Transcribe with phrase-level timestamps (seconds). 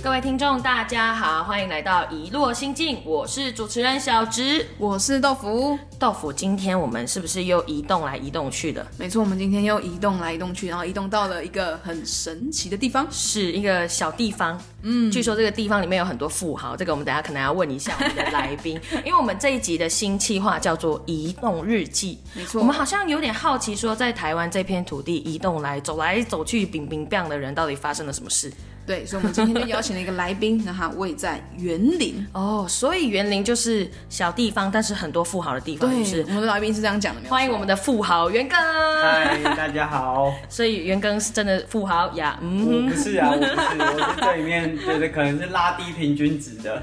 [0.00, 4.64] 各位听众，大家好，欢迎来到一落心境，我是主持人小植。
[4.78, 5.76] 我是豆腐。
[5.98, 8.86] 豆腐，今天我们是不是又移动来移动去的？
[8.96, 13.04] 没错，我们今天又移动来移动去，然后移动到了一个很神奇的地方。
[13.10, 28.52] 是一个小地方，嗯，据说这个地方里面有很多富豪，这个我们等下可能要问一下我们的来宾， 因为我们这一集的新企划叫做《移动日记》，没错我们好像有点好奇，说在台湾这片土地移动来走来走去、冰冰冰的人，到底发生了什么事？
[28.88, 32.26] 对，所以我们今天就邀请了一个来宾，那他位在园林。
[32.32, 38.54] 哦，所以园林就是小地方，但是很多富豪的地方，对，就是我们的来宾是这样讲的，没有欢迎我们的富豪元庚。
[39.02, 40.32] 嗨，大家好。
[40.48, 46.82] 所以元庚是真的富豪呀，嗯，我不是啊， 我不是，我是这里面觉得可能是拉低平均值的。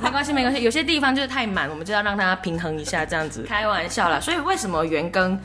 [0.00, 3.42] 没关系没关系，有些地方就是太满，我们就要让它平衡一下，这样子。
[3.42, 5.36] 开玩笑啦，所以为什么元庚？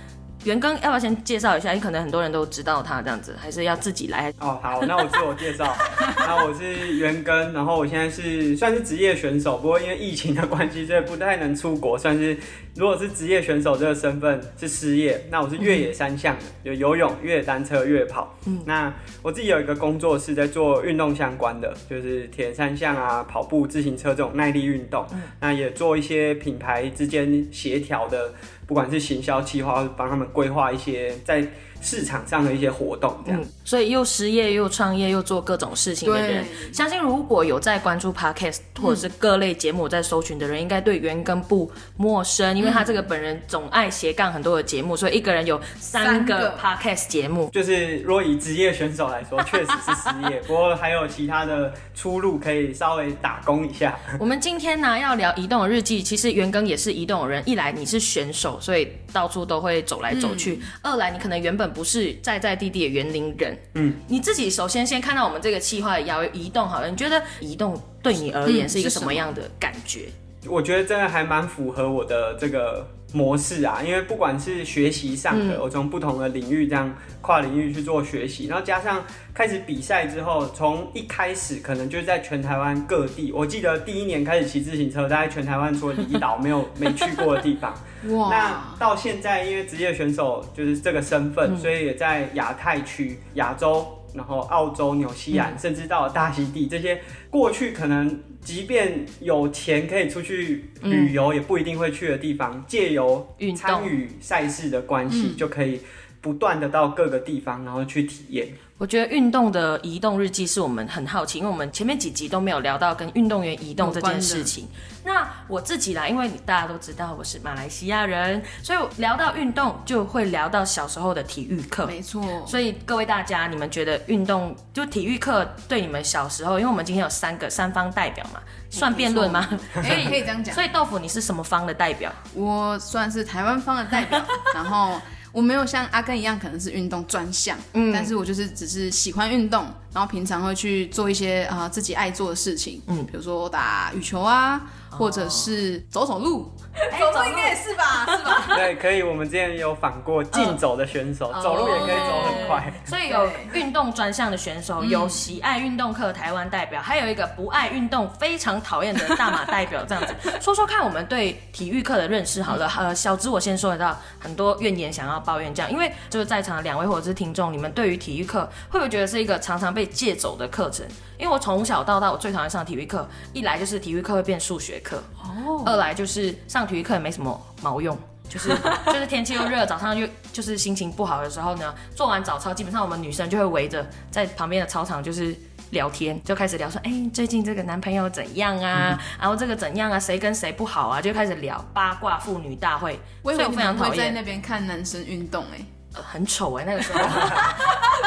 [0.45, 1.73] 元庚要不要先介绍一下？
[1.73, 4.31] 因为可能很多人都知道他这样子，还是要自己来？
[4.39, 5.75] 哦，好，那我自我介绍，
[6.19, 12.38] 那我是袁庚，然后我现在是算是职业选手，不过因为疫情的关系，所以不太能出国，算是
[12.75, 18.38] 如果是职业选手这个身份是失业，那我是越野三项的，有游泳、越野单车、越野跑。
[18.45, 25.05] 嗯，那我自己有一个工作室在做运动相关的，就是铁人三项啊、跑步、自行车这种耐力运动。
[25.11, 28.33] 嗯那也做一些品牌之间协调的，
[28.67, 31.47] 不管是行销计划，帮他们规划一些在
[31.81, 33.41] 市场上的一些活动，这样。
[33.41, 47.49] 嗯，所以又失业又创业又做各种事情的人，相信如果有在关注 podcast 或者是各类节目在搜寻的人，应该对元庚不陌生，因为他这个本人总爱斜杠很多的节目，所以一个人有三个 podcast 节目。
[47.53, 53.97] 就是如果以职业选手来说， 确实是失业，不过还有其他的出路可以稍微打工一下。
[54.19, 57.43] 我们今天呢要聊移动的日记，其实元庚也是移动的人。
[57.45, 63.57] 一来你是选手，所以到处都会走来走去；二来你可能原本不是在在地地的园林人。
[63.75, 70.09] 嗯，你自己首先先看到我们这个计划要移动好了，你觉得移动对你而言是一个什么样的感觉？
[70.50, 87.73] 我觉得真的还蛮符合我的这个模式啊，因为不管是学习上的，我从不同的领域这样跨领域去做学习，然后加上开始比赛之后，从一开始可能就是在全台湾各地，我记得第一年开始骑自行车，大概全台湾除了离岛没有没去过的地方。
[88.03, 97.01] 那，到现在，因为职业选手就是这个身份，所以也在亚太区、亚洲，然后澳洲、纽西兰，甚至到了大溪地这些
[97.31, 105.81] 过去可能即便有钱可以出去旅游，也不一定会去的地方，借由参与赛事的关系，就可以
[106.25, 108.47] 不断的到各个地方，然后去体验。
[108.80, 114.68] 我觉得运动的移动日记是我们很好奇，因为我们前面几集都没有聊到跟运动员移动这件事情。
[115.03, 121.86] 那我自己啦，因为大家都知道我是马来西亚人，所以聊到运动就会聊到小时候的体育课。
[121.86, 129.47] 没错，所以各位大家，你们觉得运动就体育课对你们小时候，因为我们今天有三个三方代表嘛，算辩论吗？
[129.75, 130.63] 可以可以这样讲 所。
[130.63, 132.12] 以豆腐你是什么方的代表？
[132.34, 134.22] 我算是台湾方的代表，
[134.56, 135.00] 然后
[135.35, 144.61] 我没有像阿根一样可能是运动专项，嗯，但是我就是只是喜欢运动，然后平常会去做一些啊、呃自己爱做的事情，嗯，比如说打羽球啊，
[144.91, 146.51] 或者是走走路，
[147.00, 148.44] 走路应该也是吧， 是吧？
[148.56, 149.01] 对，可以。
[149.01, 152.73] 我们之前有访过竞走的选手，走路也可以走很快。
[152.85, 162.69] 所以有运动专项的选手，有喜爱运动课台湾代表，还有一个不爱运动、非常讨厌的大马代表，这样子 说说看我们对体育课的认识好了。
[162.77, 170.85] 呃，小芝我先说得到很多怨言想要抱怨这样，因为就是在场的两位或者是听众，你们对于体育课会不会觉得是一个常常被借走的课程？
[171.18, 177.97] 因为我从小到大我最讨厌上体育课，一来就是体育课会变数学课，哦，二来就是上体育课也没什么毛用。
[178.28, 178.50] 就是
[178.88, 185.34] 就是天气又热，早上又就是心情不好的时候呢，做完早操，基本上我们女生就会围着在旁边的操场就是
[185.69, 189.00] 聊天，就开始聊说，哎、最近这个男朋友怎样啊？
[189.19, 190.00] 然后这个怎样啊？
[190.00, 191.00] 谁跟谁不好啊？
[191.00, 195.65] 就开始聊八卦妇女大会，所以我非常讨厌，在那边看男生运动、哎，呃
[196.03, 197.00] 很丑哎、那个时候。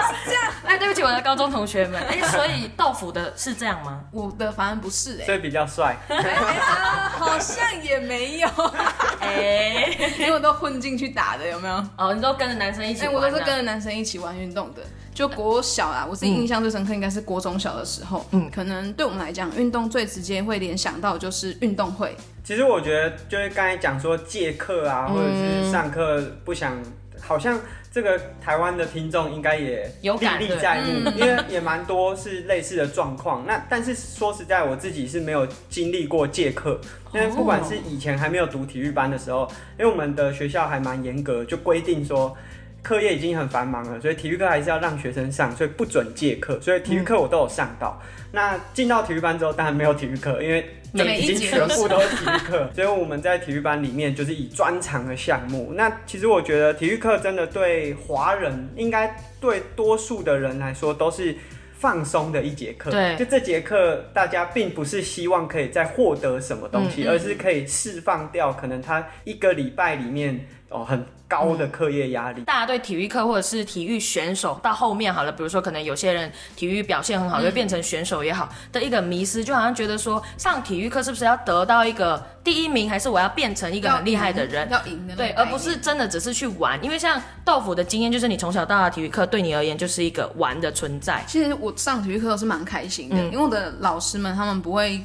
[0.08, 0.42] 是这样？
[0.64, 4.00] 哎，对不起我的高中同学们，哎、所以豆腐的是这样吗？
[4.10, 8.48] 我的反而不是、哎所以比较帅，哎啊好像也没有，
[9.20, 11.74] 哎、因为我都混进去打的，有没有？
[11.96, 14.82] 哦，你都跟着男生一起哎、玩、啊我都是跟着男生一起玩运动的。
[15.12, 18.24] 就国小啦，我自己印象最深刻应该是国中小的时候。
[18.30, 22.16] 嗯，可能对我们来讲，运动最直接会联想到就是运动会。
[22.44, 26.78] 其实我觉得就是刚才讲说借课啊，或者是上课不想，
[27.20, 27.58] 好像
[27.98, 33.44] 这这个台湾的听众应该也有感历历在目，因为也蛮多是类似的状况。
[33.44, 36.80] 那但是说实在，我自己是没有经历过借课，
[37.12, 42.36] 因为不管是以前还没有读体育班的时候，因为我们的学校还蛮严格，就规定说。
[42.82, 46.60] 课业已经很繁忙了，所以体育课还是要让学生上，所以不准借课。
[46.60, 48.00] 所以体育课我都有上到。
[48.32, 52.70] 那进到体育班之后，当然没有体育课，因为已经全部都是体育课。
[52.76, 55.72] 所以我们在体育班里面就是以专长的项目。
[55.74, 61.34] 那其实我觉得体育课真的对华人，应该对多数的人来说都是
[61.78, 62.90] 放松的一节课。
[62.90, 71.06] 对，就这节课大家并不是希望可以再获得什么东西，而是可以释放掉可能他一个礼拜里面哦很。
[71.28, 84.66] 高的课业压力，大家对体育课或者是体育选手到后面好了，比如说可能有些人体育表现很好，就变成选手也好的一个迷失，就好像觉得说上体育课是不是要得到一个第一名，还是我要变成一个很厉害的人？
[84.70, 86.82] 要赢的对，而不是真的只是去玩。
[86.82, 91.22] 因为像豆腐的经验，就是你从小到大体育课对你而言就是一个玩的存在。
[91.26, 94.98] 其实我上体育课是蛮开心的，因为我的老师们他们不会。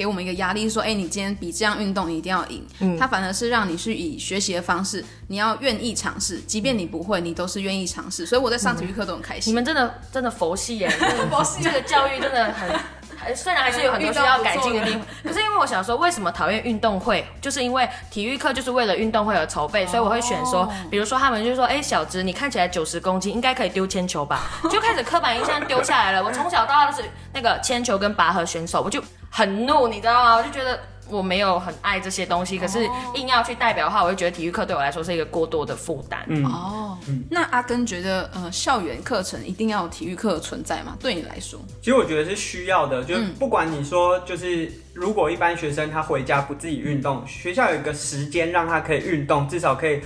[0.00, 2.66] 给我们一个压力，说，哎，你今天比这样运动，你一定要赢。
[2.78, 8.24] 嗯，他反而是让你是以学习的方式，你要愿意尝试，即便你不会，你都是愿意尝试。
[8.24, 9.52] 所以我在上体育课都很开心。
[9.52, 10.88] 你们真的真的佛系耶，
[11.30, 24.48] 佛系这个教育真的很，虽然还是有很多需要改进的地方，可是因为我想说，为什么讨厌运动会，就是因为体育课就是为了运动会而筹备，所以我会选说，比如说他们就说，哎，小直，你看起来九十公斤，应该可以丢铅球吧？
[24.72, 26.24] 就开始刻板印象丢下来了。
[26.24, 29.04] 我从小到大都是那个铅球跟拔河选手，我就。
[29.30, 30.36] 很怒，你知道吗？
[30.36, 30.78] 我就觉得
[31.08, 36.20] 我没有很爱这些东西，可是硬要去代表的话，我就觉得体育课对我来说是一个过多的负担。
[36.44, 36.98] 哦，
[37.30, 40.96] 那阿根觉得，呃，校园课程一定要有体育课存在吗？
[41.00, 43.02] 对你来说，其实我觉得是需要的。
[43.02, 50.00] 就不管你说，就是如果一般学生他回家不自己运动，学校有一个时间让他可以运动，至少可以。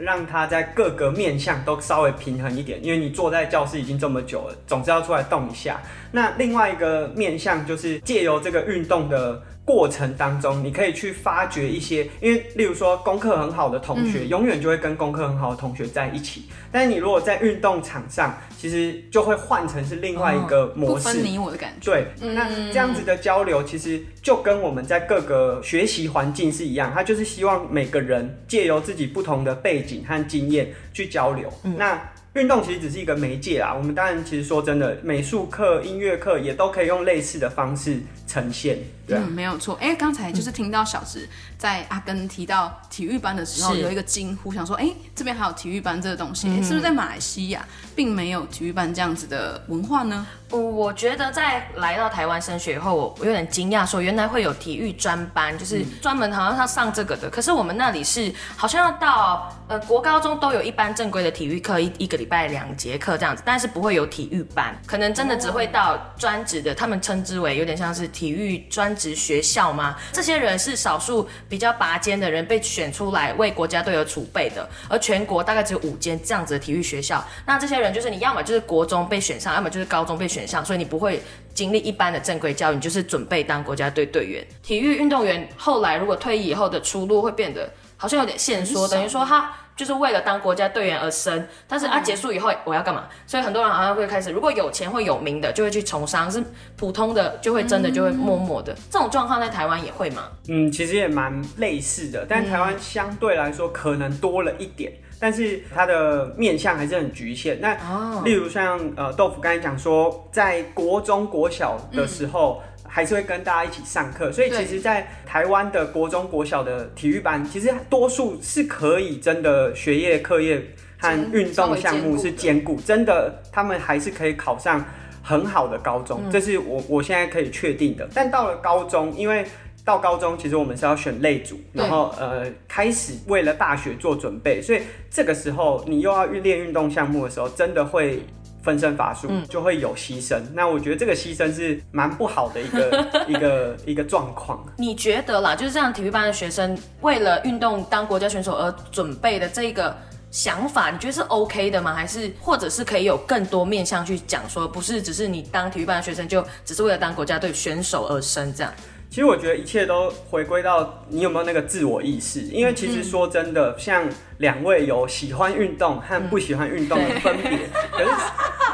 [0.00, 5.80] 让它在各个面向都稍微平衡一点，因为你坐在教室已经这么久了，总是要出来动一下。
[6.12, 9.42] 那另外一个面向就是借由这个运动的。
[9.68, 16.44] 过程当中，你可以去发掘一些，因为例如说功课很好的同学，永远就会跟功课很好的同学在一起。
[16.72, 21.92] 但是你如果在运动场上，其实就会换成是另外一个模式，不分你我的感觉。
[21.92, 31.52] 对，那这样子的交流，其实就跟我们在各个学习环境是一样，他就是希望每个人借由自己不同的背景和经验去交流。
[31.76, 32.00] 那
[32.34, 38.78] 运动其实只是一个媒介啊，我们当然其实说真的，美术课、音乐课也都可以用类似的方式呈现。
[39.08, 39.74] 嗯，没有错。
[39.76, 41.26] 哎，刚才就是听到小植
[41.56, 47.66] 在阿根提到体育班的时候，有一个惊呼，想说，哎，这边还有体育班这个东西，是不是在马来西亚
[47.96, 50.26] 并没有体育班这样子的文化呢？
[50.50, 57.28] 我觉得在来到台湾升学以后，我我有点惊讶，说原来会有体育专班，就是专门好像要上这个的。
[57.28, 69.96] 可是我们那里是好像要到呃国高中都有一般正规的体育课，一一个礼拜两节课这样子，但是不会有体育班，可能真的只会到专职的，他们称之为有点像是体育专职学校吗？
[70.12, 77.22] 这些人是少数比较拔尖的人被选出来为国家队而储备的，而全国大概只有五间这样子的体育学校。
[77.44, 80.37] 那这些人就是你要么就是国中被选上，要么就是高中被选。
[80.38, 81.20] 选项，所以你不会
[81.52, 84.46] 经历一般的正规教育，你就是准备当国家队队员。
[84.62, 93.08] 体育运动员后来如果退役以后的出路会变得好像有点限缩，等于说他就是为了当国家队员而生，但是他结束以后我要干嘛？
[93.26, 96.40] 所以很多人好像会开始，如果有钱会有名的，就会去从商；是
[96.76, 98.76] 普通的就会真的就会默默的。
[98.90, 100.28] 这种状况在台湾也会吗？
[100.46, 104.92] 嗯，其实也蛮类似的，但台湾相对来说可能多了一点。
[105.20, 107.60] 但是它的面向还是很局限。
[107.60, 107.76] 那
[108.24, 114.32] 例如像呃豆腐刚才讲说，在国中国小的时候，还是会跟大家一起上课。
[114.32, 120.64] 所以其实，在台湾的国中国小的体育班，其实多数是可以真的学业课业
[120.98, 124.84] 和运动项目是兼顾，真的他们还是可以考上
[125.22, 126.22] 很好的高中。
[126.30, 128.08] 这是我我现在可以确定的。
[128.14, 129.44] 但到了高中，因为
[129.88, 138.22] 到高中，其实我们是要选类组，然后呃开始为了大学做准备，所以这个时候你又要练运动项目的时候，真的会
[138.62, 140.38] 分身乏术，就会有牺牲。
[140.52, 144.62] 那我觉得这个牺牲是蛮不好的一个 一个一个状况。
[144.76, 149.96] 你觉得啦，就是这样，体育班的学生为了运动当国家选手而准备的这个
[150.30, 151.94] 想法，你觉得是 OK 的吗？
[151.94, 158.70] 还是或者是可以有更多面向去讲说，不是只是你当体育班的学生就只是为了当国家队选手而生这样？
[159.10, 164.04] 其实我觉得一切都回归到你有没有那个自我意识，因为其实说真的，像
[164.38, 167.58] 两位有喜欢运动和不喜欢运动的分别，
[167.90, 168.10] 可是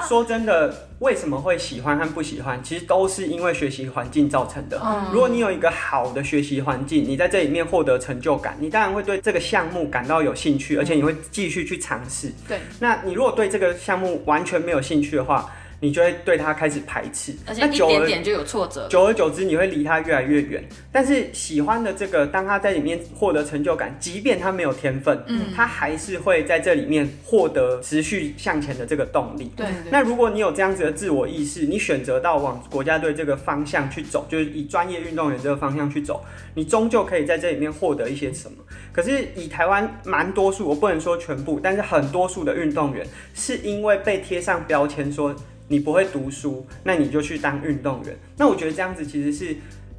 [0.09, 4.83] 说真的，为什么会喜欢和不喜欢，其实都是因为学习环境造成的。
[5.13, 12.33] 如果你有一个好的学习环境，你在这里面获得成就感，你当然会对这个项目感到有兴趣，而且你会继续去尝试。
[12.49, 15.51] 对，那你如果对这个项目完全没有兴趣的话，
[15.81, 20.65] 你就会对他开始排斥，而且一点点就有挫折，久而久之你会离他越来越远。
[20.91, 29.51] 但是喜欢的这个，当他在里面获得成就感，即便他没有天分，嗯，他还是会在这里面获得持续向前的这个动力。
[29.57, 38.57] 对，那如果你有这样子的自我意识，你选择到往国家队这个方向去走，就是以专业运动员这个方向去走，你终究可以在这里面获得一些什么。
[38.93, 45.35] 可是以台湾蛮多数，我不能说全部，但是很多数的运动员是因为被贴上标签说。
[45.69, 48.17] 你不会读书，那你就去当运动员。
[48.37, 49.57] 那我觉得这样子其实是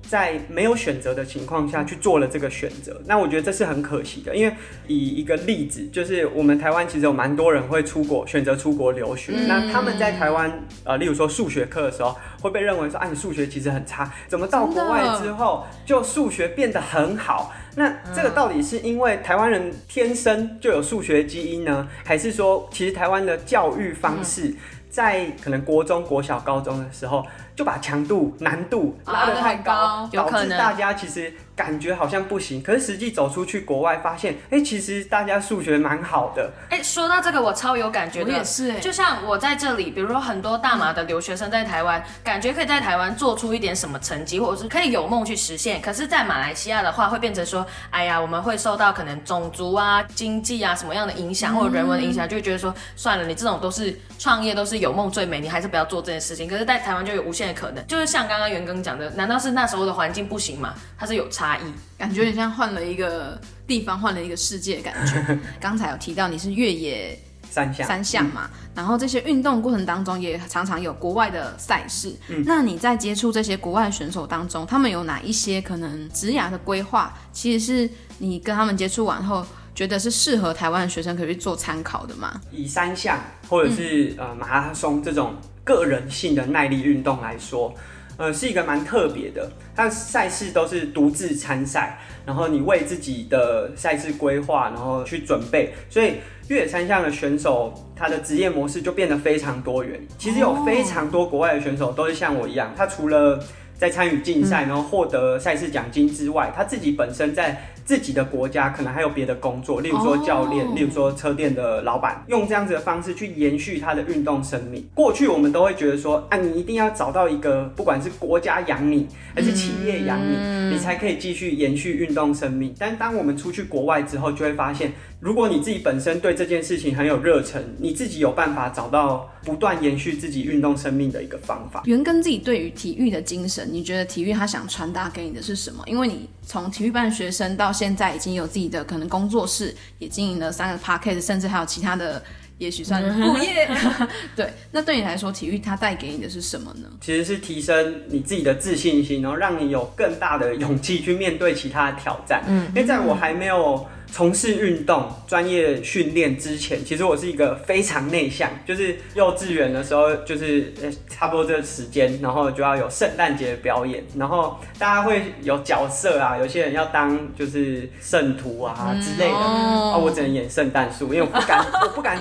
[0.08, 3.02] 在没有选择的情况下去做了这个选择。
[3.08, 4.54] 那我觉得这是很可惜的，因为
[4.88, 9.34] 以一个例子，就是我们台湾其实有蛮多人会出国选择出国留学。
[9.48, 17.52] 那他们在台湾，呃，例如说数学课的时候，会被认为说，啊，你数学其实很差，怎么到国外之后就数学变得很好？
[17.78, 24.54] 那这个到底是因为台湾人天生就有数学基因呢，还是说其实台湾的教育方式？
[24.96, 31.34] 在可能国中国小高中的时候，就把强度难度拉得太高，导致大家其实。
[31.56, 36.52] 感觉好像不行，可是实际走出去国外，发现哎，其实大家数学蛮好的。
[36.70, 38.78] 哎，说到这个，我超有感觉的，也是。
[38.82, 45.82] 就像我在这里，比如说很多大马的留学生在台湾，感觉可以在台湾做出一点什么成绩，或者是可以有梦去实现。
[45.82, 56.50] 可是，在马来西亚的话，会变成说，哎呀，我们会受到可能种族啊、经济啊什么样的影响，或者人文的影响，就会觉得说，算了，你这种都是创业，都是有梦最美，你还是不要做这件事情。
[56.50, 60.74] 可是，在台湾就有无限的可能，就是像刚刚袁庚讲的，难道是那时候的环境不行吗？
[60.98, 61.58] 它是有差。
[61.58, 61.62] 异
[61.98, 65.40] 感觉有点像换了一个地方，换了一个世界感觉。
[65.60, 67.18] 刚才有提到你是越野
[67.50, 72.14] 三项三项嘛，然后这些运动过程当中也常常有国外的赛事。
[72.28, 79.46] 嗯那你在接触这些国外选手当中，他们有哪一些可能职涯的规划，其实是你跟他们接触完后
[79.76, 82.42] 觉得是适合台湾的学生可以去做参考的吗？
[82.50, 87.74] 以三项或者是呃马拉松这种个人性的耐力运动来说。
[88.18, 96.14] 呃，是一个蛮特别的，它赛事都是独自参赛，然后你为自己的赛事规划，然后去准备，所以
[96.48, 100.02] 越野三项的选手，他的职业模式就变得非常多元。
[100.18, 103.38] 其实有非常多国外的选手都是像我一样，他除了
[103.78, 107.75] 在参与竞赛，然后获得赛事奖金之外，他自己本身在。
[107.86, 114.84] 自己的国家可能还有别的工作，例如说教练，例如说车店的老板，用这样子的方式去延续他的运动生命。
[114.96, 122.74] 过去我们都会觉得说，啊，你一定要找到一个，不管是国家养你，还是企业养你，你才可以继续延续运动生命。
[122.80, 131.84] 但当我们出去国外之后，就会发现，如果你自己本身对这件事情很有热忱，你自己有办法找到不断延续自己运动生命的一个方法。
[131.86, 135.84] 原根自己对于体育的精神，你觉得体育他想传达给你的是什么？
[135.86, 142.24] 因为你从体育班学生到现在已经有自己的可能工作室，也经营了三个 p a r k a s 甚至还有其他的，
[142.58, 143.70] 也许算副业。
[144.36, 146.88] 对，那对你来说，体育它带给你的是什么呢？
[147.02, 152.44] 其实是提升你自己的自信心，然后让你有更大的勇气去面对其他的挑战。
[152.48, 153.86] 嗯，因为在我还没有。
[154.16, 158.50] 从事运动专业训练之前，其实我是一个非常内向。
[158.66, 160.74] 就是幼稚园的时候，就是
[161.10, 172.18] 差不多这个时间，然后就要有圣诞节表演，然后大家会有角色啊，有些人要当就是圣徒啊之类的，哦，我只能演圣诞树，因为我不敢，我不敢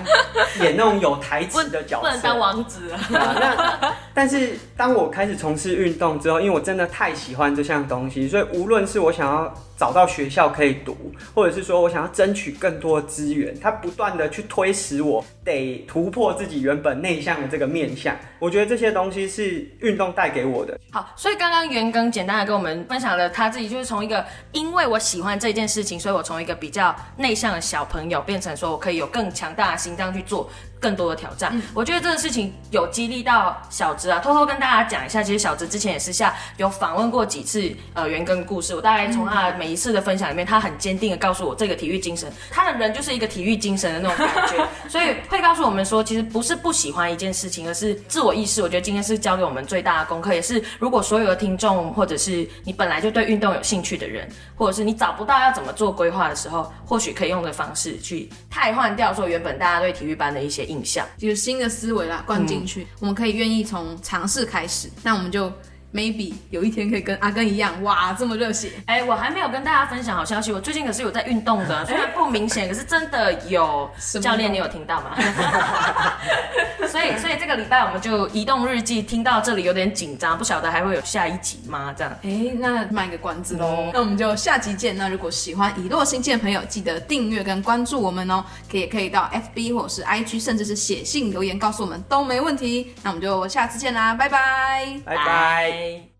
[0.62, 3.08] 演那种有台词的角色，不能当王子啊。
[3.08, 9.54] 那但是当我开始从事运动之后，因为我真的太喜欢这项东西，所以无论是我想要。
[9.76, 10.96] 找到学校可以读，
[11.34, 18.16] 或者是说我想要争取更多资源，他不断的去推使我得突破自己原本内向的这个面相。
[18.38, 20.78] 我觉得这些东西是运动带给我的。
[20.92, 30.48] 好，所以刚刚袁庚简单的跟我们分享了他自己，就是从一个因为我喜欢这件事情，所以我从一个比较内向的小朋友，变成说我可以有更强大的心脏去做。
[30.84, 34.18] 更多的挑战，我觉得这个事情有激励到小直啊。
[34.18, 38.74] 偷偷跟大家讲一下，其实小直之前也私下有访问过几次，呃，元庚故事。
[38.74, 44.62] 我大概从他每一次的分享里面，他很坚定的告诉我，这个体育精神，他的人就是一个体育精神的那种感觉。
[44.86, 48.60] 所以会告诉我们说，其实不是不喜欢一件事情，而是自我意识。
[48.60, 60.73] 我觉得今天是教给我们最大的功课，也是如果所有的听众，或者是你本来就对运动有兴趣的人，或者是你找不到要怎么做规划的时候，或许可以用的方式去替换掉说原本大家对体育班的一些。
[60.74, 64.90] 印象就是新的思维啦，灌进去，我们可以愿意从尝试开始。
[65.02, 65.52] 那我们就
[65.94, 68.72] maybe 有一天可以跟阿根一样，哇，这么热血。
[68.86, 73.88] 哎、我还没有跟大家分享好消息，我最近可是有在运动的，虽然不明显，可是真的有。
[74.20, 75.16] 教练，你有听到吗？
[76.88, 81.94] 所以，所以这个礼拜我们就移动日记听到这里有点紧张，不晓得还会有下一集吗？
[81.96, 82.12] 这样。
[82.22, 84.96] 哎，那卖个关子喽，那我们就下集见。
[84.96, 92.94] 那如果喜欢以落新建的朋友，记得订阅跟关注我们哦，可以也可以到 FB 或者是 IG，甚至是写信留言告诉我们都没问题。
[93.02, 95.00] 那我们就下次见啦，拜拜。
[95.04, 95.83] 拜拜。
[95.84, 96.13] say